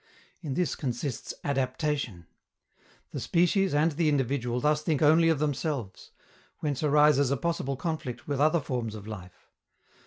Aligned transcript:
In 0.41 0.55
this 0.55 0.75
consists 0.75 1.31
adaptation. 1.43 2.25
The 3.11 3.19
species 3.19 3.75
and 3.75 3.91
the 3.91 4.09
individual 4.09 4.59
thus 4.59 4.81
think 4.81 5.03
only 5.03 5.29
of 5.29 5.37
themselves 5.37 6.09
whence 6.57 6.81
arises 6.81 7.29
a 7.29 7.37
possible 7.37 7.75
conflict 7.77 8.27
with 8.27 8.39
other 8.41 8.61
forms 8.61 8.95
of 8.95 9.05
life. 9.05 9.51